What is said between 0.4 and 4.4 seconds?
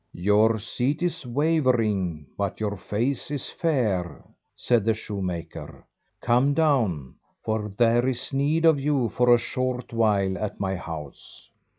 seat is wavering, but your face is fair,"